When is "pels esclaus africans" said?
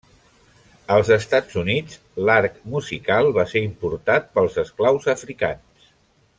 4.39-5.93